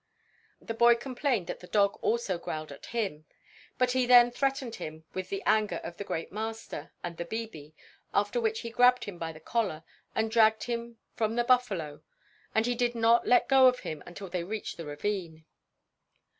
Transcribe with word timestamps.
The 0.59 0.73
boy 0.73 0.95
complained 0.95 1.45
that 1.45 1.59
the 1.59 1.67
dog 1.67 1.99
also 2.01 2.39
growled 2.39 2.71
at 2.71 2.87
him, 2.87 3.25
but 3.77 3.91
he 3.91 4.07
then 4.07 4.31
threatened 4.31 4.73
him 4.77 5.03
with 5.13 5.29
the 5.29 5.43
anger 5.45 5.75
of 5.83 5.97
the 5.97 6.03
"great 6.03 6.31
master" 6.31 6.91
and 7.03 7.17
the 7.17 7.23
"bibi," 7.25 7.75
after 8.11 8.41
which 8.41 8.61
he 8.61 8.71
grabbed 8.71 9.03
him 9.03 9.19
by 9.19 9.31
the 9.31 9.39
collar 9.39 9.83
and 10.15 10.31
dragged 10.31 10.63
him 10.63 10.97
from 11.13 11.35
the 11.35 11.43
buffalo, 11.43 12.01
and 12.55 12.65
did 12.79 12.95
not 12.95 13.27
let 13.27 13.47
go 13.47 13.67
of 13.67 13.81
him 13.81 14.01
until 14.07 14.27
they 14.27 14.43
reached 14.43 14.77
the 14.77 14.85
ravine. 14.87 15.45